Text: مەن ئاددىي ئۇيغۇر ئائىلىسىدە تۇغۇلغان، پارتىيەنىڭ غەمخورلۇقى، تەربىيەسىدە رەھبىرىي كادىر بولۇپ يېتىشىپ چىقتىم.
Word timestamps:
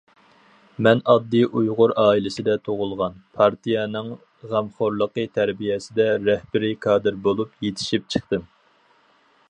مەن 0.85 1.01
ئاددىي 1.11 1.43
ئۇيغۇر 1.59 1.91
ئائىلىسىدە 2.03 2.55
تۇغۇلغان، 2.67 3.19
پارتىيەنىڭ 3.41 4.09
غەمخورلۇقى، 4.53 5.27
تەربىيەسىدە 5.39 6.09
رەھبىرىي 6.31 6.75
كادىر 6.87 7.21
بولۇپ 7.29 7.53
يېتىشىپ 7.69 8.09
چىقتىم. 8.15 8.51